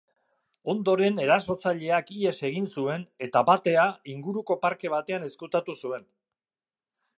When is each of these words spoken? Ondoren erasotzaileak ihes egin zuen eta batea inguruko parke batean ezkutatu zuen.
Ondoren 0.71 1.19
erasotzaileak 1.25 2.09
ihes 2.15 2.33
egin 2.49 2.65
zuen 2.77 3.05
eta 3.27 3.45
batea 3.51 3.85
inguruko 4.15 4.59
parke 4.67 4.93
batean 4.97 5.31
ezkutatu 5.31 5.79
zuen. 5.85 6.11